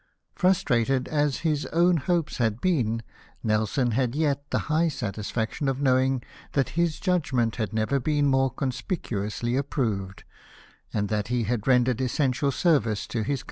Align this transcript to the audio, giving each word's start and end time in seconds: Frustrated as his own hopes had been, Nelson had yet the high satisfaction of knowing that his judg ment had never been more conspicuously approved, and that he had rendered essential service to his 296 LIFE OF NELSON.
Frustrated 0.33 1.07
as 1.09 1.41
his 1.45 1.67
own 1.67 1.97
hopes 1.97 2.37
had 2.37 2.59
been, 2.59 3.03
Nelson 3.43 3.91
had 3.91 4.15
yet 4.15 4.49
the 4.49 4.57
high 4.65 4.87
satisfaction 4.87 5.67
of 5.67 5.79
knowing 5.79 6.23
that 6.53 6.69
his 6.69 6.99
judg 6.99 7.31
ment 7.31 7.57
had 7.57 7.71
never 7.71 7.99
been 7.99 8.25
more 8.25 8.49
conspicuously 8.49 9.55
approved, 9.55 10.23
and 10.91 11.07
that 11.09 11.27
he 11.27 11.43
had 11.43 11.67
rendered 11.67 12.01
essential 12.01 12.49
service 12.51 13.05
to 13.05 13.09
his 13.09 13.09
296 13.09 13.09
LIFE 13.13 13.21
OF 13.21 13.27
NELSON. 13.29 13.39